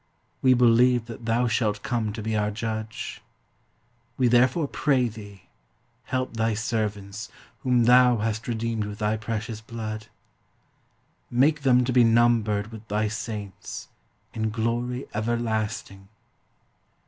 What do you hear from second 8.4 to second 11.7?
redeemed with thy precious blood. Make